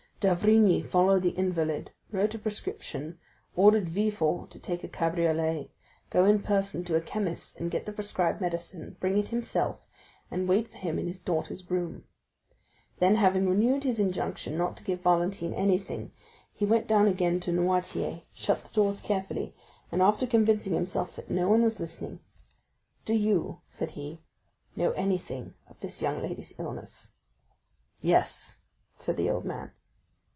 D'Avrigny 0.23 0.83
followed 0.83 1.23
the 1.23 1.31
invalid, 1.31 1.89
wrote 2.11 2.35
a 2.35 2.37
prescription, 2.37 3.17
ordered 3.55 3.89
Villefort 3.89 4.51
to 4.51 4.59
take 4.59 4.83
a 4.83 4.87
cabriolet, 4.87 5.71
go 6.11 6.25
in 6.25 6.43
person 6.43 6.83
to 6.83 6.95
a 6.95 7.01
chemist's 7.01 7.55
to 7.55 7.67
get 7.67 7.87
the 7.87 7.91
prescribed 7.91 8.39
medicine, 8.39 8.97
bring 8.99 9.17
it 9.17 9.29
himself, 9.29 9.83
and 10.29 10.47
wait 10.47 10.67
for 10.69 10.77
him 10.77 10.99
in 10.99 11.07
his 11.07 11.17
daughter's 11.17 11.71
room. 11.71 12.03
Then, 12.99 13.15
having 13.15 13.49
renewed 13.49 13.83
his 13.83 13.99
injunction 13.99 14.59
not 14.59 14.77
to 14.77 14.83
give 14.83 15.01
Valentine 15.01 15.55
anything, 15.55 16.11
he 16.53 16.67
went 16.67 16.85
down 16.85 17.07
again 17.07 17.39
to 17.39 17.51
Noirtier, 17.51 18.21
shut 18.31 18.61
the 18.61 18.69
doors 18.73 19.01
carefully, 19.01 19.55
and 19.91 20.03
after 20.03 20.27
convincing 20.27 20.75
himself 20.75 21.15
that 21.15 21.31
no 21.31 21.49
one 21.49 21.63
was 21.63 21.79
listening: 21.79 22.19
"Do 23.05 23.15
you," 23.15 23.61
said 23.67 23.89
he, 23.97 24.21
"know 24.75 24.91
anything 24.91 25.55
of 25.67 25.79
this 25.79 25.99
young 25.99 26.21
lady's 26.21 26.53
illness?" 26.59 27.13
"Yes," 28.01 28.59
said 28.95 29.17
the 29.17 29.31
old 29.31 29.45
man. 29.45 29.71